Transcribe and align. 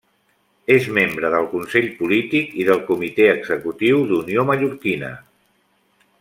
És 0.75 0.85
membre 0.97 1.29
del 1.33 1.45
Consell 1.51 1.85
Polític 1.99 2.57
i 2.63 2.65
del 2.71 2.81
Comitè 2.89 3.29
Executiu 3.35 4.01
d'Unió 4.13 4.47
Mallorquina. 4.51 5.13